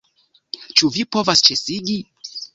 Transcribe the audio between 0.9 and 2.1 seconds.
vi povas ĉesigi?